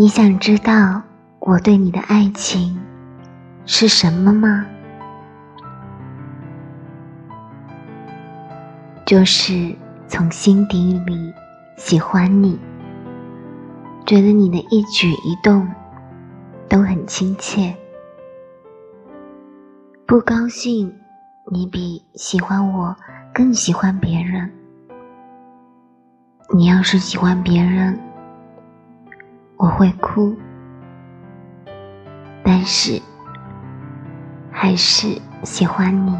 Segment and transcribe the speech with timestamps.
[0.00, 1.02] 你想知道
[1.40, 2.74] 我对你的爱情
[3.66, 4.64] 是什么吗？
[9.04, 9.76] 就是
[10.08, 11.30] 从心底里
[11.76, 12.58] 喜欢你，
[14.06, 15.68] 觉得你的一举一动
[16.66, 17.76] 都很亲切。
[20.06, 20.90] 不高兴，
[21.52, 22.96] 你比喜欢我
[23.34, 24.50] 更喜欢别人。
[26.54, 28.00] 你要是喜欢别人，
[29.60, 30.34] 我会哭，
[32.42, 32.98] 但是
[34.50, 36.18] 还是喜欢你。